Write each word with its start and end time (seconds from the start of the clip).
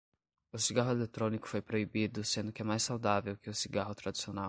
O 0.51 0.57
cigarro 0.57 0.89
eletrônico 0.89 1.47
foi 1.47 1.61
proibido 1.61 2.23
sendo 2.23 2.51
que 2.51 2.63
é 2.63 2.65
mais 2.65 2.81
saudável 2.81 3.37
que 3.37 3.51
o 3.51 3.53
cigarro 3.53 3.93
tradicional 3.93 4.39